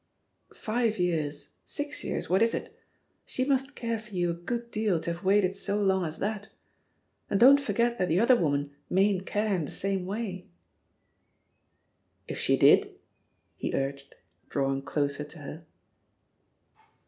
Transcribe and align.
"Five 0.55 0.97
years— 0.97 1.51
six 1.63 2.03
years, 2.03 2.27
what 2.27 2.41
is 2.41 2.55
it? 2.55 2.75
She 3.23 3.45
must 3.45 3.75
care 3.75 3.99
for 3.99 4.09
you 4.15 4.31
a 4.31 4.33
good 4.33 4.71
deal 4.71 4.99
to 4.99 5.13
have 5.13 5.23
waited 5.23 5.55
so 5.55 5.79
long 5.79 6.05
as 6.05 6.17
that. 6.17 6.41
•••And 7.29 7.39
don't 7.39 7.59
forget 7.59 7.99
that 7.99 8.07
the 8.07 8.19
other 8.19 8.35
woman 8.35 8.71
mayn't 8.89 9.27
care 9.27 9.55
in 9.55 9.65
the 9.65 9.69
same 9.69 10.07
way." 10.07 10.47
"If 12.27 12.39
she 12.39 12.57
did?" 12.57 12.97
he 13.59 13.75
urged, 13.75 14.15
drawing 14.49 14.81
closer 14.81 15.23
to 15.23 15.37
her. 15.37 15.65